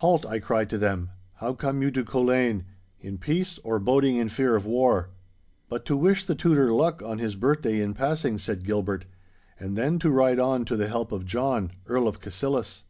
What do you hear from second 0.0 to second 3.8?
'Halt!' I cried to them. 'How come you to Culzean—in peace or